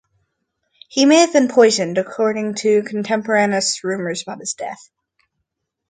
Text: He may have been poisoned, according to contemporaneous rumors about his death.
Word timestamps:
He 0.89 1.05
may 1.05 1.17
have 1.19 1.31
been 1.33 1.47
poisoned, 1.47 1.99
according 1.99 2.55
to 2.55 2.81
contemporaneous 2.81 3.83
rumors 3.83 4.23
about 4.23 4.39
his 4.39 4.55
death. 4.55 4.89